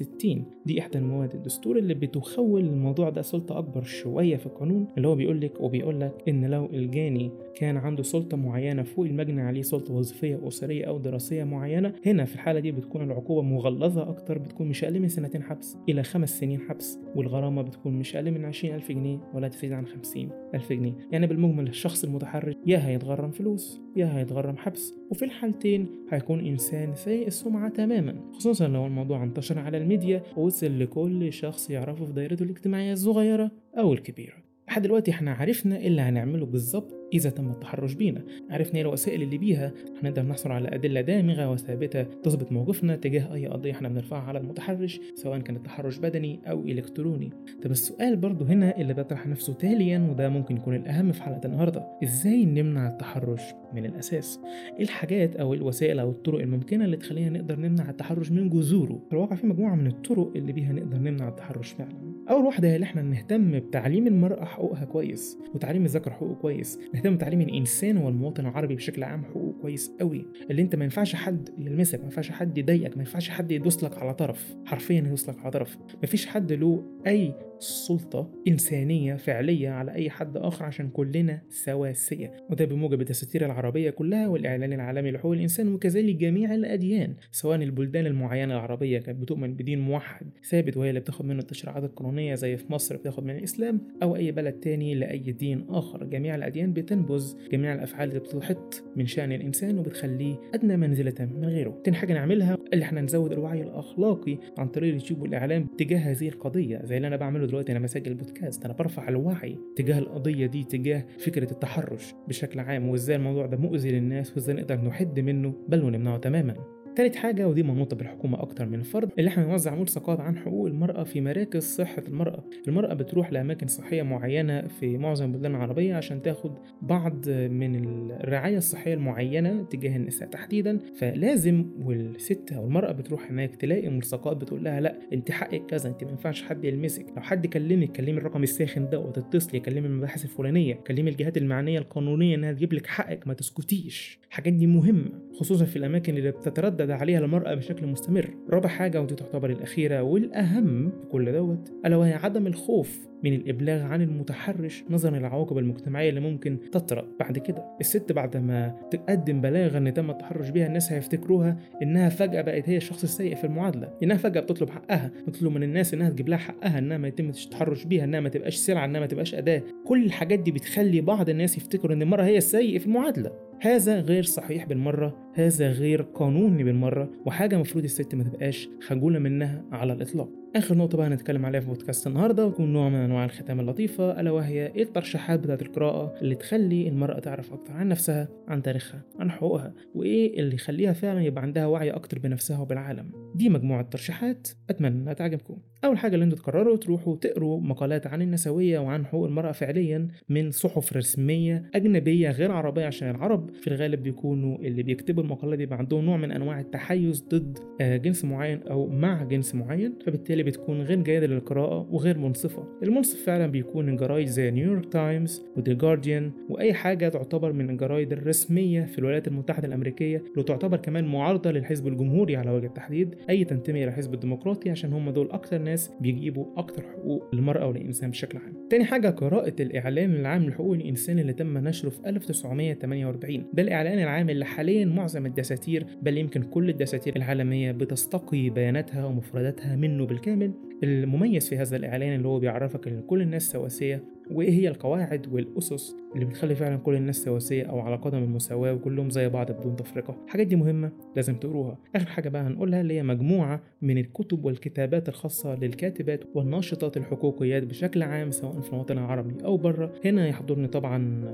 267 0.00 0.44
دي 0.66 0.80
إحدى 0.80 0.98
المواد 0.98 1.34
الدستور 1.34 1.78
اللي 1.78 1.94
بتخول 1.94 2.60
الموضوع 2.60 3.10
ده. 3.10 3.22
سلطة 3.22 3.58
أكبر 3.58 3.82
شوية 3.82 4.36
في 4.36 4.46
القانون 4.46 4.86
اللي 4.96 5.08
هو 5.08 5.14
بيقول 5.14 5.40
لك 5.40 5.60
وبيقول 5.60 6.00
لك 6.00 6.12
إن 6.28 6.44
لو 6.44 6.66
الجاني 6.66 7.30
كان 7.54 7.76
عنده 7.76 8.02
سلطة 8.02 8.36
معينة 8.36 8.82
فوق 8.82 9.04
المجني 9.06 9.42
عليه 9.42 9.62
سلطة 9.62 9.94
وظيفية 9.94 10.48
أسرية 10.48 10.84
أو 10.84 10.98
دراسية 10.98 11.44
معينة 11.44 11.92
هنا 12.06 12.24
في 12.24 12.34
الحالة 12.34 12.60
دي 12.60 12.72
بتكون 12.72 13.02
العقوبة 13.02 13.42
مغلظة 13.42 14.08
أكتر 14.08 14.38
بتكون 14.38 14.68
مش 14.68 14.84
أقل 14.84 15.00
من 15.00 15.08
سنتين 15.08 15.42
حبس 15.42 15.76
إلى 15.88 16.02
خمس 16.02 16.38
سنين 16.40 16.60
حبس 16.60 16.98
والغرامة 17.16 17.62
بتكون 17.62 17.92
مش 17.98 18.16
أقل 18.16 18.30
من 18.30 18.44
20 18.44 18.74
ألف 18.74 18.92
جنيه 18.92 19.18
ولا 19.34 19.48
تزيد 19.48 19.72
عن 19.72 19.86
50 19.86 20.28
ألف 20.54 20.72
جنيه. 20.72 20.92
يعني 21.12 21.26
بالمجمل 21.26 21.68
الشخص 21.68 22.04
المتحرش 22.04 22.54
يا 22.66 22.86
هيتغرم 22.88 23.30
فلوس 23.30 23.80
يا 23.96 24.18
هيتغرم 24.18 24.56
حبس 24.56 24.94
وفي 25.10 25.24
الحالتين 25.24 25.86
هيكون 26.10 26.46
إنسان 26.46 26.94
سيء 26.94 27.26
السمعة 27.26 27.68
تماما 27.68 28.14
خصوصا 28.32 28.68
لو 28.68 28.86
الموضوع 28.86 29.22
انتشر 29.22 29.58
على 29.58 29.78
الميديا 29.86 30.22
ووصل 30.36 30.78
لكل 30.78 31.32
شخص 31.32 31.70
يعرفه 31.70 32.04
في 32.04 32.12
دايرته 32.12 32.42
الاجتماعية 32.42 32.92
الصغيرة 32.92 33.50
أو 33.78 33.92
الكبيرة. 33.92 34.34
لحد 34.68 34.82
دلوقتي 34.82 35.10
إحنا 35.10 35.32
عرفنا 35.34 35.76
إيه 35.76 35.86
اللي 35.86 36.02
هنعمله 36.02 36.46
بالظبط 36.46 36.94
إذا 37.12 37.30
تم 37.30 37.50
التحرش 37.50 37.94
بينا. 37.94 38.22
عرفنا 38.50 38.74
إيه 38.74 38.82
الوسائل 38.82 39.22
اللي 39.22 39.38
بيها. 39.38 39.72
هنقدر 40.02 40.22
نحصل 40.22 40.50
على 40.50 40.68
أدلة 40.68 41.00
دامغة 41.00 41.50
وثابتة 41.50 42.02
تثبت 42.02 42.52
موقفنا 42.52 42.96
تجاه 42.96 43.34
أي 43.34 43.46
قضية 43.46 43.72
إحنا 43.72 43.88
بنرفعها 43.88 44.22
على 44.22 44.38
المتحرش 44.38 45.00
سواء 45.14 45.38
كان 45.38 45.56
التحرش 45.56 45.98
بدني 45.98 46.40
أو 46.46 46.60
إلكتروني. 46.60 47.30
طب 47.62 47.70
السؤال 47.70 48.16
برضو 48.16 48.44
هنا 48.44 48.80
اللي 48.80 48.94
بيطرح 48.94 49.26
نفسه 49.26 49.52
تاليا 49.52 50.08
وده 50.10 50.28
ممكن 50.28 50.56
يكون 50.56 50.74
الأهم 50.74 51.12
في 51.12 51.22
حلقة 51.22 51.40
النهاردة. 51.44 51.86
إزاي 52.02 52.44
نمنع 52.44 52.88
التحرش 52.88 53.42
من 53.74 53.84
الأساس؟ 53.84 54.40
إيه 54.76 54.82
الحاجات 54.82 55.36
أو 55.36 55.54
الوسائل 55.54 55.98
أو 55.98 56.10
الطرق 56.10 56.40
الممكنة 56.40 56.84
اللي 56.84 56.96
تخلينا 56.96 57.30
نقدر 57.30 57.58
نمنع 57.58 57.90
التحرش 57.90 58.30
من 58.30 58.50
جذوره؟ 58.50 59.02
في 59.06 59.12
الواقع 59.12 59.36
في 59.36 59.46
مجموعة 59.46 59.74
من 59.74 59.86
الطرق 59.86 60.32
اللي 60.36 60.52
بيها 60.52 60.72
نقدر 60.72 60.98
نمنع 60.98 61.28
التحرش 61.28 61.72
فعلا. 61.72 62.16
أول 62.30 62.44
واحدة 62.44 62.68
هي 62.68 62.74
اللي 62.74 62.84
إحنا 62.84 63.02
نهتم 63.02 63.58
بتعليم 63.58 64.06
المرأة 64.06 64.44
حقوقها 64.44 64.84
كويس 64.84 65.38
وتعليم 65.54 65.84
الذكر 65.84 66.10
حقوقه 66.10 66.34
كويس. 66.34 66.78
نهتم 66.96 67.14
بتعليم 67.16 67.40
الإنسان 67.40 67.96
والمواطن 67.96 68.46
العربي 68.46 68.74
بشكل 68.74 69.04
عام 69.04 69.24
حقوقه 69.24 69.58
كويس 69.62 69.90
قوي. 70.00 70.26
اللي 70.50 70.62
انت 70.62 70.76
ما 70.76 70.84
ينفعش 70.84 71.14
حد 71.14 71.48
يلمسك 71.58 71.98
ما 71.98 72.04
ينفعش 72.04 72.30
حد 72.30 72.58
يضايقك 72.58 72.96
ما 72.96 73.02
ينفعش 73.02 73.28
حد 73.28 73.52
يدوس 73.52 73.84
لك 73.84 73.98
على 73.98 74.14
طرف. 74.14 74.56
حرفيا 74.64 74.96
يدوس 74.98 75.28
لك 75.28 75.38
على 75.38 75.50
طرف. 75.50 75.76
ما 76.02 76.06
فيش 76.06 76.26
حد 76.26 76.52
له 76.52 76.84
أي 77.06 77.34
سلطة 77.58 78.30
إنسانية 78.48 79.14
فعلية 79.14 79.68
على 79.70 79.92
أي 79.92 80.10
حد 80.10 80.36
آخر 80.36 80.64
عشان 80.64 80.88
كلنا 80.88 81.42
سواسية 81.48 82.32
وده 82.50 82.64
بموجب 82.64 83.00
الدساتير 83.00 83.44
العربية 83.46 83.90
كلها 83.90 84.28
والإعلان 84.28 84.72
العالمي 84.72 85.10
لحقوق 85.10 85.32
الإنسان 85.32 85.74
وكذلك 85.74 86.16
جميع 86.16 86.54
الأديان 86.54 87.14
سواء 87.30 87.62
البلدان 87.62 88.06
المعينة 88.06 88.54
العربية 88.54 88.98
كانت 88.98 89.20
بتؤمن 89.22 89.54
بدين 89.54 89.80
موحد 89.80 90.26
ثابت 90.50 90.76
وهي 90.76 90.88
اللي 90.88 91.00
بتاخد 91.00 91.24
منه 91.24 91.38
التشريعات 91.38 91.84
القانونية 91.84 92.34
زي 92.34 92.56
في 92.56 92.72
مصر 92.72 92.96
بتاخد 92.96 93.24
من 93.24 93.36
الإسلام 93.36 93.80
أو 94.02 94.16
أي 94.16 94.32
بلد 94.32 94.52
تاني 94.52 94.94
لأي 94.94 95.18
دين 95.18 95.66
آخر. 95.68 96.04
جميع 96.04 96.34
الأديان 96.34 96.72
بتنبذ 96.86 97.34
جميع 97.52 97.74
الأفعال 97.74 98.08
اللي 98.08 98.20
بتحط 98.20 98.84
من 98.96 99.06
شأن 99.06 99.32
الإنسان 99.32 99.78
وبتخليه 99.78 100.36
أدنى 100.54 100.76
منزلة 100.76 101.14
من 101.20 101.44
غيره. 101.44 101.80
تاني 101.84 101.96
حاجة 101.96 102.12
نعملها 102.12 102.56
اللي 102.72 102.84
إحنا 102.84 103.00
نزود 103.00 103.32
الوعي 103.32 103.62
الأخلاقي 103.62 104.38
عن 104.58 104.68
طريق 104.68 104.88
اليوتيوب 104.88 105.22
والإعلام 105.22 105.66
تجاه 105.78 105.98
هذه 105.98 106.28
القضية 106.28 106.80
زي 106.84 106.96
اللي 106.96 107.08
أنا 107.08 107.16
بعمله 107.16 107.46
دلوقتي 107.46 107.72
أنا 107.72 107.80
بسجل 107.80 108.14
بودكاست. 108.14 108.64
أنا 108.64 108.74
برفع 108.74 109.08
الوعي 109.08 109.58
تجاه 109.76 109.98
القضية 109.98 110.46
دي 110.46 110.64
تجاه 110.64 111.04
فكرة 111.18 111.50
التحرش 111.50 112.14
بشكل 112.28 112.60
عام 112.60 112.88
وإزاي 112.88 113.16
الموضوع 113.16 113.46
ده 113.46 113.56
مؤذي 113.56 113.90
للناس 113.90 114.32
وإزاي 114.32 114.54
نقدر 114.56 114.80
نحد 114.80 115.20
منه 115.20 115.54
بل 115.68 115.84
ونمنعه 115.84 116.18
تماما. 116.18 116.54
تالت 116.96 117.16
حاجة 117.16 117.48
ودي 117.48 117.62
منوطة 117.62 117.96
بالحكومة 117.96 118.42
أكتر 118.42 118.66
من 118.66 118.82
فرد 118.82 119.10
اللي 119.18 119.28
إحنا 119.28 119.46
نوزع 119.46 119.74
ملصقات 119.74 120.20
عن 120.20 120.38
حقوق 120.38 120.66
المرأة 120.66 121.04
في 121.04 121.20
مراكز 121.20 121.62
صحة 121.62 122.02
المرأة. 122.08 122.44
المرأة 122.68 122.94
بتروح 122.94 123.32
لأماكن 123.32 123.66
صحية 123.66 124.02
معينة 124.02 124.60
في 124.66 124.98
معظم 124.98 125.24
البلدان 125.24 125.54
العربية 125.54 125.94
عشان 125.94 126.22
تاخد 126.22 126.58
بعض 126.82 127.28
من 127.28 127.84
الرعاية 128.10 128.56
الصحية 128.56 128.94
المعينة 128.94 129.62
تجاه 129.62 129.96
النساء 129.96 130.28
تحديدا. 130.28 130.78
فلازم 130.94 131.66
والست 131.78 132.52
أو 132.52 132.64
المرأة 132.64 132.92
بتروح 132.92 133.30
هناك 133.30 133.56
تلاقي 133.56 133.88
ملصقات 133.88 134.36
بتقول 134.36 134.64
لها 134.64 134.80
لأ 134.80 134.98
أنت 135.12 135.30
حقك 135.30 135.66
كذا 135.66 135.88
أنت 135.88 136.04
ما 136.04 136.10
ينفعش 136.10 136.42
حد 136.42 136.64
يلمسك. 136.64 137.06
لو 137.16 137.22
حد 137.22 137.46
كلمك 137.46 137.92
كلمي 137.92 138.18
الرقم 138.18 138.42
الساخن 138.42 138.88
ده 138.88 138.98
وتتصلي 138.98 139.60
كلمي 139.60 139.86
المباحث 139.86 140.24
الفلانية 140.24 140.74
كلمي 140.74 141.10
الجهات 141.10 141.36
المعنية 141.36 141.78
القانونية 141.78 142.34
إنها 142.34 142.52
تجيب 142.52 142.72
لك 142.72 142.86
حقك 142.86 143.26
ما 143.26 143.34
تسكتيش. 143.34 144.18
الحاجات 144.28 144.52
دي 144.52 144.66
مهمة 144.66 145.10
خصوصا 145.40 145.64
في 145.64 145.76
الأماكن 145.76 146.16
اللي 146.16 146.30
بتتردد 146.30 146.85
عليها 146.94 147.18
المرأة 147.18 147.54
بشكل 147.54 147.86
مستمر. 147.86 148.30
رابع 148.50 148.68
حاجة 148.68 149.02
ودي 149.02 149.14
تعتبر 149.14 149.50
الأخيرة 149.50 150.02
والأهم 150.02 150.90
في 150.90 151.06
كل 151.06 151.32
دوت 151.32 151.72
ألا 151.86 151.96
وهي 151.96 152.12
عدم 152.12 152.46
الخوف 152.46 153.06
من 153.24 153.32
الإبلاغ 153.32 153.82
عن 153.82 154.02
المتحرش 154.02 154.84
نظرا 154.90 155.18
للعواقب 155.18 155.58
المجتمعية 155.58 156.08
اللي 156.08 156.20
ممكن 156.20 156.58
تطرأ 156.72 157.08
بعد 157.20 157.38
كده. 157.38 157.64
الست 157.80 158.12
بعد 158.12 158.36
ما 158.36 158.74
تقدم 158.90 159.40
بلاغا 159.40 159.78
إن 159.78 159.94
تم 159.94 160.10
التحرش 160.10 160.50
بيها 160.50 160.66
الناس 160.66 160.92
هيفتكروها 160.92 161.56
إنها 161.82 162.08
فجأة 162.08 162.42
بقت 162.42 162.68
هي 162.68 162.76
الشخص 162.76 163.02
السيء 163.02 163.34
في 163.34 163.44
المعادلة. 163.44 163.92
إنها 164.02 164.16
فجأة 164.16 164.40
بتطلب 164.40 164.70
حقها 164.70 165.10
بتطلب 165.28 165.52
من 165.52 165.62
الناس 165.62 165.94
إنها 165.94 166.10
تجيب 166.10 166.28
لها 166.28 166.38
حقها 166.38 166.78
إنها 166.78 166.98
ما 166.98 167.08
يتمش 167.08 167.44
التحرش 167.44 167.84
بيها 167.84 168.04
إنها 168.04 168.20
ما 168.20 168.28
تبقاش 168.28 168.56
سلعة 168.56 168.84
إنها 168.84 169.00
ما 169.00 169.06
تبقاش 169.06 169.34
أداة. 169.34 169.62
كل 169.84 170.04
الحاجات 170.04 170.38
دي 170.38 170.52
بتخلي 170.52 171.00
بعض 171.00 171.28
الناس 171.28 171.56
يفتكروا 171.56 171.94
إن 171.96 172.02
المرأة 172.02 172.24
هي 172.24 172.36
السيء 172.36 172.78
في 172.78 172.86
المعادلة. 172.86 173.30
هذا 173.60 174.00
غير 174.00 174.22
صحيح 174.22 174.64
بالمرة 174.64 175.16
هذا 175.34 175.70
غير 175.70 176.02
قانوني 176.02 176.64
بالمرة 176.64 177.10
وحاجة 177.26 177.56
مفروض 177.58 177.84
الست 177.84 178.14
ما 178.14 178.24
تبقاش 178.24 178.68
خجولة 178.86 179.18
منها 179.18 179.64
على 179.72 179.92
الإطلاق. 179.92 180.28
آخر 180.56 180.76
نقطة 180.76 180.98
بقى 180.98 181.06
هنتكلم 181.06 181.46
عليها 181.46 181.60
في 181.60 181.66
بودكاست 181.66 182.06
النهاردة 182.06 182.46
وتكون 182.46 182.72
نوع 182.72 182.88
من 182.88 182.94
أنواع 182.94 183.24
الختام 183.24 183.60
اللطيفة 183.60 184.20
ألا 184.20 184.30
وهي 184.30 184.66
إيه 184.66 184.82
الترشيحات 184.82 185.40
بتاعة 185.40 185.58
القراءة 185.62 186.14
اللي 186.22 186.34
تخلي 186.34 186.88
المرأة 186.88 187.18
تعرف 187.18 187.52
أكتر 187.52 187.72
عن 187.72 187.88
نفسها 187.88 188.28
عن 188.48 188.62
تاريخها 188.62 189.02
عن 189.18 189.30
حقوقها 189.30 189.72
وإيه 189.94 190.40
اللي 190.40 190.54
يخليها 190.54 190.92
فعلا 190.92 191.22
يبقى 191.22 191.42
عندها 191.42 191.66
وعي 191.66 191.90
أكتر 191.90 192.18
بنفسها 192.18 192.58
وبالعالم. 192.58 193.10
دي 193.34 193.48
مجموعة 193.48 193.82
ترشيحات 193.82 194.48
أتمنى 194.70 194.94
إنها 195.02 195.12
تعجبكم. 195.12 195.58
أول 195.84 195.98
حاجة 195.98 196.14
اللي 196.14 196.24
أنتوا 196.24 196.38
تقرروا 196.38 196.76
تروحوا 196.76 197.16
تقروا 197.16 197.60
مقالات 197.60 198.06
عن 198.06 198.22
النسوية 198.22 198.78
وعن 198.78 199.06
حقوق 199.06 199.26
المرأة 199.26 199.52
فعليا 199.52 200.08
من 200.28 200.50
صحف 200.50 200.96
رسمية 200.96 201.62
أجنبية 201.74 202.30
غير 202.30 202.52
عربية 202.52 202.86
عشان 202.86 203.10
العرب 203.10 203.50
في 203.50 203.68
الغالب 203.68 204.02
بيكونوا 204.02 204.58
اللي 204.58 204.82
بيكتبوا 204.82 205.22
المقالة 205.22 205.56
دي 205.56 205.68
عندهم 205.74 206.04
نوع 206.04 206.16
من 206.16 206.32
أنواع 206.32 206.60
التحيز 206.60 207.24
ضد 207.34 207.58
جنس 207.80 208.24
معين 208.24 208.62
أو 208.62 208.86
مع 208.88 209.22
جنس 209.24 209.54
معين 209.54 209.94
فبالتالي 210.06 210.42
بتكون 210.42 210.82
غير 210.82 211.02
جيدة 211.02 211.26
للقراءة 211.26 211.86
وغير 211.90 212.18
منصفة. 212.18 212.64
المنصف 212.82 213.24
فعلا 213.26 213.46
بيكون 213.46 213.88
الجرايد 213.88 214.26
زي 214.26 214.50
نيويورك 214.50 214.92
تايمز 214.92 215.44
وذا 215.56 215.72
جارديان 215.72 216.30
وأي 216.48 216.74
حاجة 216.74 217.08
تعتبر 217.08 217.52
من 217.52 217.70
الجرايد 217.70 218.12
الرسمية 218.12 218.84
في 218.84 218.98
الولايات 218.98 219.28
المتحدة 219.28 219.68
الأمريكية 219.68 220.22
اللي 220.32 220.42
تعتبر 220.44 220.76
كمان 220.76 221.04
معارضة 221.04 221.50
للحزب 221.50 221.86
الجمهوري 221.88 222.36
على 222.36 222.50
وجه 222.50 222.66
التحديد 222.66 223.14
أي 223.30 223.44
تنتمي 223.44 223.82
إلى 223.82 223.88
الحزب 223.88 224.14
الديمقراطي 224.14 224.70
عشان 224.70 224.92
هم 224.92 225.10
دول 225.10 225.30
أكتر 225.30 225.62
ناس 225.66 225.90
بيجيبوا 226.00 226.46
أكتر 226.56 226.82
حقوق 226.82 227.34
للمرأة 227.34 227.66
والإنسان 227.66 228.10
بشكل 228.10 228.38
عام. 228.38 228.68
تاني 228.70 228.84
حاجة 228.84 229.08
قراءة 229.08 229.54
الإعلان 229.60 230.14
العام 230.14 230.46
لحقوق 230.48 230.74
الإنسان 230.74 231.18
اللي 231.18 231.32
تم 231.32 231.58
نشره 231.58 231.90
في 231.90 232.08
1948 232.08 233.44
ده 233.54 233.62
الإعلان 233.62 233.98
العام 233.98 234.30
اللي 234.30 234.44
حاليا 234.44 234.84
معظم 234.84 235.26
الدساتير 235.26 235.86
بل 236.02 236.18
يمكن 236.18 236.42
كل 236.42 236.70
الدساتير 236.70 237.16
العالمية 237.16 237.72
بتستقي 237.72 238.50
بياناتها 238.50 239.04
ومفرداتها 239.04 239.76
منه 239.76 240.06
بالكامل. 240.06 240.52
المميز 240.82 241.48
في 241.48 241.56
هذا 241.56 241.76
الإعلان 241.76 242.14
اللي 242.16 242.28
هو 242.28 242.38
بيعرفك 242.38 242.88
إن 242.88 243.00
كل 243.06 243.22
الناس 243.22 243.50
سواسية 243.52 244.04
وإيه 244.30 244.50
هي 244.50 244.68
القواعد 244.68 245.26
والأسس 245.32 245.96
اللي 246.14 246.24
بتخلي 246.24 246.54
فعلا 246.54 246.76
كل 246.76 246.94
الناس 246.94 247.16
سواسية 247.16 247.62
أو 247.64 247.80
على 247.80 247.96
قدم 247.96 248.18
المساواة 248.18 248.72
وكلهم 248.74 249.10
زي 249.10 249.28
بعض 249.28 249.52
بدون 249.52 249.76
تفرقة؟ 249.76 250.16
الحاجات 250.24 250.46
دي 250.46 250.56
مهمة 250.56 250.92
لازم 251.16 251.34
تقروها. 251.36 251.78
آخر 251.96 252.06
حاجة 252.06 252.28
بقى 252.28 252.42
هنقولها 252.42 252.80
اللي 252.80 252.94
هي 252.94 253.02
مجموعة 253.02 253.60
من 253.82 253.98
الكتب 253.98 254.44
والكتابات 254.44 255.08
الخاصة 255.08 255.54
للكاتبات 255.54 256.24
والناشطات 256.34 256.96
الحقوقيات 256.96 257.62
بشكل 257.62 258.02
عام 258.02 258.30
سواء 258.30 258.60
في 258.60 258.72
الوطن 258.72 258.98
العربي 258.98 259.44
أو 259.44 259.56
بره. 259.56 259.92
هنا 260.04 260.28
يحضرني 260.28 260.68
طبعا 260.68 261.24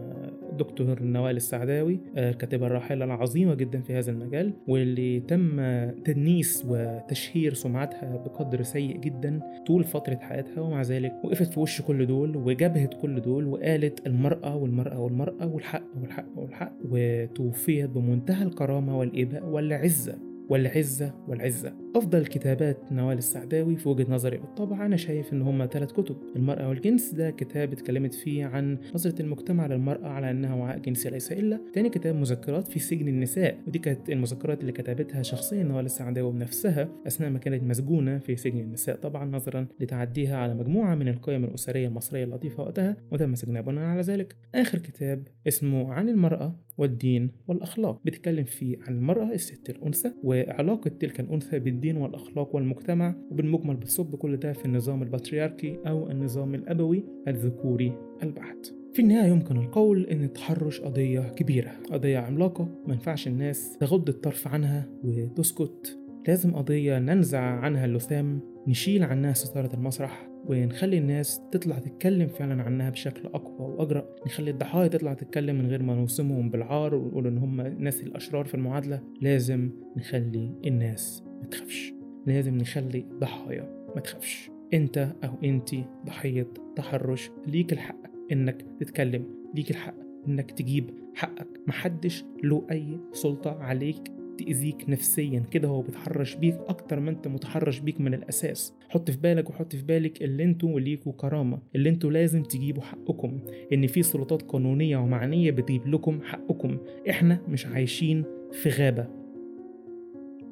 دكتور 0.57 1.03
نوال 1.03 1.37
السعداوي 1.37 2.01
الكاتبة 2.17 2.67
الراحلة 2.67 3.05
العظيمة 3.05 3.55
جدا 3.55 3.81
في 3.81 3.93
هذا 3.95 4.11
المجال 4.11 4.53
واللي 4.69 5.21
تم 5.21 5.57
تدنيس 6.05 6.65
وتشهير 6.69 7.55
سمعتها 7.55 8.17
بقدر 8.17 8.63
سيء 8.63 8.97
جدا 9.01 9.41
طول 9.67 9.85
فترة 9.85 10.17
حياتها 10.17 10.61
ومع 10.61 10.83
ذلك 10.83 11.13
وقفت 11.25 11.53
في 11.53 11.61
وش 11.61 11.83
كل 11.83 12.07
دول 12.07 12.37
وجبهت 12.37 12.95
كل 12.95 13.21
دول 13.21 13.47
وقالت 13.47 14.07
المرأة 14.07 14.57
والمرأة 14.57 15.01
والمرأة 15.01 15.47
والحق 15.47 15.85
والحق 16.01 16.27
والحق 16.37 16.73
وتوفيت 16.91 17.91
بمنتهى 17.91 18.43
الكرامة 18.43 18.99
والإباء 18.99 19.45
والعزة. 19.47 20.32
والعزة 20.53 21.15
والعزة. 21.29 21.73
أفضل 21.97 22.27
كتابات 22.27 22.93
نوال 22.93 23.19
السعداوي 23.19 23.77
في 23.77 23.89
وجهة 23.89 24.07
نظري. 24.09 24.39
بالطبع 24.39 24.87
أنا 24.87 24.97
شايف 24.97 25.33
إن 25.33 25.43
هما 25.43 25.67
ثلاث 25.67 25.93
كتب. 25.93 26.17
المرأة 26.37 26.69
والجنس 26.69 27.15
ده 27.15 27.31
كتاب 27.31 27.73
اتكلمت 27.73 28.15
فيه 28.15 28.45
عن 28.45 28.79
نظرة 28.95 29.23
المجتمع 29.23 29.67
للمرأة 29.67 30.09
على 30.09 30.31
أنها 30.31 30.55
وعاء 30.55 30.79
جنسي 30.79 31.11
ليس 31.11 31.33
إلا. 31.33 31.61
تاني 31.75 31.89
كتاب 31.89 32.15
مذكرات 32.15 32.69
في 32.69 32.79
سجن 32.79 33.09
النساء 33.09 33.59
ودي 33.67 33.79
كانت 33.79 34.11
المذكرات 34.11 34.61
اللي 34.61 34.73
كتبتها 34.73 35.23
شخصيا 35.23 35.63
نوال 35.63 35.85
السعداوي 35.85 36.33
بنفسها 36.33 36.89
أثناء 37.07 37.31
ما 37.31 37.39
كانت 37.39 37.63
مسجونة 37.63 38.19
في 38.19 38.37
سجن 38.37 38.61
النساء 38.61 38.97
طبعا 38.97 39.25
نظرا 39.25 39.67
لتعديها 39.81 40.37
على 40.37 40.55
مجموعة 40.55 40.95
من 40.95 41.09
القيم 41.09 41.45
الأسرية 41.45 41.89
المصرية 41.89 42.25
اللطيفة 42.25 42.63
وقتها 42.63 42.97
وتم 43.13 43.35
سجنها 43.35 43.61
بناء 43.61 43.85
على 43.85 44.01
ذلك. 44.01 44.37
آخر 44.55 44.79
كتاب 44.79 45.29
اسمه 45.49 45.93
عن 45.93 46.09
المرأة 46.09 46.57
والدين 46.83 47.31
والأخلاق. 47.49 48.01
بتتكلم 48.05 48.45
فيه 48.45 48.77
عن 48.87 48.95
المرأة 48.97 49.33
الست 49.33 49.71
الأنثى 49.71 50.13
وعلاقة 50.23 50.89
تلك 51.01 51.21
الأنثى 51.21 51.59
بالدين 51.59 51.97
والأخلاق 51.97 52.55
والمجتمع 52.57 53.15
وبالمجمل 53.31 53.77
بتصب 53.77 54.17
كل 54.17 54.37
ده 54.37 54.53
في 54.53 54.65
النظام 54.67 55.03
البطريركي 55.03 55.79
أو 55.87 56.11
النظام 56.11 56.55
الأبوي 56.55 57.05
الذكوري 57.29 57.93
البحت 58.23 58.75
في 58.93 59.03
النهاية 59.03 59.31
يمكن 59.31 59.57
القول 59.57 60.07
إن 60.07 60.25
التحرش 60.25 60.81
قضية 60.81 61.21
كبيرة 61.21 61.71
قضية 61.91 62.19
عملاقة 62.19 62.65
ما 62.87 62.95
ينفعش 62.95 63.29
الناس 63.29 63.77
تغض 63.81 64.09
الطرف 64.09 64.49
عنها 64.49 64.89
وتسكت. 65.05 65.99
لازم 66.29 66.55
قضية 66.55 66.99
ننزع 66.99 67.41
عنها 67.41 67.85
اللثام 67.85 68.41
نشيل 68.69 69.03
عنها 69.03 69.33
ستارة 69.33 69.75
المسرح 69.75 70.32
ونخلي 70.47 70.99
الناس 70.99 71.41
تطلع 71.53 71.79
تتكلم 71.79 72.29
فعلا 72.29 72.63
عنها 72.63 72.91
بشكل 72.91 73.29
أقوى 73.29 73.75
وأجرأ. 73.75 74.05
نخلي 74.27 74.51
الضحايا 74.51 74.89
تطلع 74.89 75.15
تتكلم 75.15 75.57
من 75.57 75.67
غير 75.67 75.83
ما 75.83 75.95
نوصمهم 75.95 76.51
بالعار 76.51 76.95
ونقول 76.95 77.27
إن 77.27 77.39
هم 77.39 77.61
الناس 77.61 78.03
الأشرار 78.03 78.45
في 78.45 78.55
المعادلة. 78.55 79.01
لازم 79.21 79.71
نخلي 79.97 80.55
الناس 80.67 81.23
ما 81.43 81.47
تخافش. 81.47 81.93
لازم 82.27 82.59
نخلي 82.59 82.99
الضحايا 82.99 83.87
ما 83.95 84.01
تخافش. 84.01 84.51
أنت 84.75 85.15
أو 85.25 85.31
أنتي 85.45 85.85
ضحية 86.07 86.47
تحرش 86.77 87.31
ليك 87.47 87.73
الحق 87.73 88.03
إنك 88.33 88.63
تتكلم 88.81 89.25
ليك 89.55 89.71
الحق 89.71 89.95
إنك 90.29 90.51
تجيب 90.51 90.91
حقك. 91.15 91.61
محدش 91.67 92.25
له 92.45 92.67
أي 92.71 93.01
سلطة 93.13 93.51
عليك. 93.51 94.22
تأذيك 94.39 94.91
نفسيا 94.91 95.41
كده 95.51 95.69
هو 95.69 95.83
بيتحرش 95.83 96.35
بيك 96.35 96.57
أكتر 96.69 97.01
ما 97.01 97.11
أنت 97.11 97.29
متحرش 97.29 97.79
بيك 97.79 98.01
من 98.01 98.15
الأساس. 98.15 98.75
حط 98.89 99.11
في 99.11 99.17
بالك 99.17 99.51
وحط 99.51 99.77
في 99.77 99.83
بالك 99.83 100.23
اللي 100.23 100.45
أنتوا 100.45 100.81
ليكوا 100.81 101.13
كرامة 101.13 101.59
اللي 101.75 101.89
أنتوا 101.89 102.11
لازم 102.11 102.43
تجيبوا 102.43 102.83
حقكم 102.83 103.41
إن 103.73 103.87
في 103.87 104.03
سلطات 104.03 104.43
قانونية 104.43 104.97
ومعنية 104.97 105.51
بتجيب 105.51 105.87
لكم 105.87 106.21
حقكم. 106.23 106.79
إحنا 107.11 107.41
مش 107.49 107.67
عايشين 107.67 108.25
في 108.53 108.69
غابة. 108.69 109.07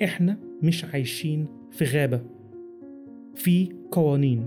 إحنا 0.04 0.38
مش 0.62 0.84
عايشين 0.84 1.46
في 1.70 1.84
غابة. 1.84 2.20
في 3.34 3.68
قوانين 3.90 4.46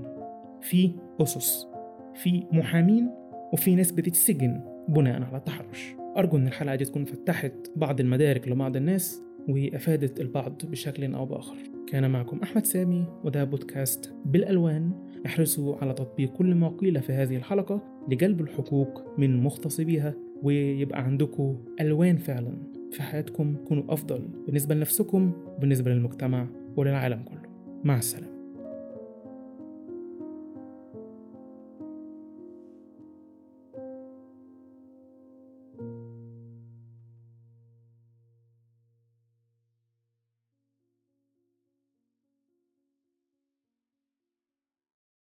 في 0.62 0.92
أسس 1.22 1.68
في 2.16 2.44
محامين 2.52 3.10
وفي 3.54 3.75
ناس 3.75 3.92
بتتسجن 3.92 4.62
بناء 4.88 5.24
على 5.24 5.38
التحرش 5.38 5.96
أرجو 6.17 6.38
إن 6.38 6.48
الحلقة 6.48 6.75
دي 6.75 6.86
تكون 6.86 7.05
فتحت 7.05 7.53
بعض 7.75 8.00
المدارك 8.00 8.48
لبعض 8.48 8.75
الناس 8.75 9.22
وأفادت 9.50 10.22
البعض 10.22 10.62
بشكل 10.65 11.13
أو 11.13 11.25
بآخر. 11.25 11.55
كان 11.88 12.12
معكم 12.12 12.39
أحمد 12.43 12.65
سامي 12.65 13.05
وده 13.24 13.43
بودكاست 13.43 14.13
بالألوان. 14.25 14.91
احرصوا 15.25 15.75
على 15.75 15.93
تطبيق 15.93 16.34
كل 16.34 16.55
ما 16.55 16.70
قيل 16.70 17.01
في 17.01 17.13
هذه 17.13 17.36
الحلقة 17.36 17.82
لجلب 18.12 18.41
الحقوق 18.41 19.20
من 19.20 19.43
مغتصبيها 19.43 20.13
ويبقى 20.43 21.03
عندكم 21.03 21.58
ألوان 21.82 22.17
فعلا. 22.17 22.58
في 22.91 23.04
حياتكم 23.04 23.56
تكونوا 23.56 23.93
أفضل. 23.93 24.28
بالنسبة 24.45 24.76
لنفسكم 24.76 25.32
وبالنسبة 25.47 25.91
للمجتمع 25.91 26.47
وللعالم 26.78 27.23
كله. 27.23 27.41
مع 27.84 27.97
السلامة. 27.97 28.33